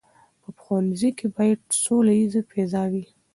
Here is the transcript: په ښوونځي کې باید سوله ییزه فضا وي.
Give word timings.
په 0.43 0.49
ښوونځي 0.63 1.09
کې 1.17 1.27
باید 1.37 1.59
سوله 1.83 2.13
ییزه 2.19 2.41
فضا 2.51 2.83
وي. 2.91 3.05